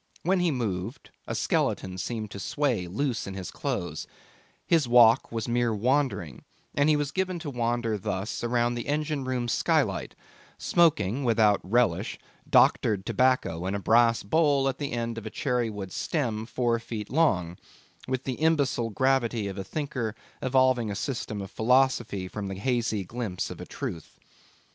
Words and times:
When 0.23 0.39
he 0.39 0.49
moved, 0.49 1.11
a 1.27 1.35
skeleton 1.35 1.95
seemed 1.99 2.31
to 2.31 2.39
sway 2.39 2.87
loose 2.87 3.27
in 3.27 3.35
his 3.35 3.51
clothes; 3.51 4.07
his 4.65 4.87
walk 4.87 5.31
was 5.31 5.47
mere 5.47 5.75
wandering, 5.75 6.43
and 6.73 6.89
he 6.89 6.95
was 6.95 7.11
given 7.11 7.37
to 7.37 7.51
wander 7.51 7.99
thus 7.99 8.43
around 8.43 8.73
the 8.73 8.87
engine 8.87 9.25
room 9.25 9.47
skylight, 9.47 10.15
smoking, 10.57 11.23
without 11.23 11.59
relish, 11.61 12.17
doctored 12.49 13.05
tobacco 13.05 13.67
in 13.67 13.75
a 13.75 13.79
brass 13.79 14.23
bowl 14.23 14.67
at 14.67 14.79
the 14.79 14.91
end 14.91 15.19
of 15.19 15.27
a 15.27 15.29
cherrywood 15.29 15.91
stem 15.91 16.47
four 16.47 16.79
feet 16.79 17.11
long, 17.11 17.59
with 18.07 18.23
the 18.23 18.33
imbecile 18.41 18.89
gravity 18.89 19.47
of 19.47 19.59
a 19.59 19.63
thinker 19.63 20.15
evolving 20.41 20.89
a 20.89 20.95
system 20.95 21.43
of 21.43 21.51
philosophy 21.51 22.27
from 22.27 22.47
the 22.47 22.55
hazy 22.55 23.03
glimpse 23.03 23.51
of 23.51 23.61
a 23.61 23.67
truth. 23.67 24.17